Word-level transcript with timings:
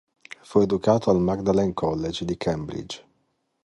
Fu 0.41 0.61
educato 0.61 1.11
al 1.11 1.19
Magdalene 1.19 1.73
College 1.75 2.25
di 2.25 2.35
Cambridge. 2.35 3.05